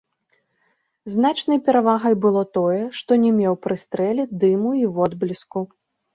Значнай 1.15 1.59
перавагай 1.67 2.13
было 2.23 2.41
тое, 2.59 2.81
што 3.01 3.11
не 3.27 3.31
меў 3.39 3.59
пры 3.67 3.75
стрэле 3.83 4.23
дыму 4.47 4.75
і 4.83 4.85
водбліску. 4.99 5.59